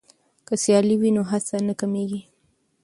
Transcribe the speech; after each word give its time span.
که 0.47 0.53
سیالي 0.61 0.95
وي 1.01 1.09
نو 1.15 1.21
هڅه 1.31 1.55
نه 1.67 1.73
کمېږي. 1.79 2.21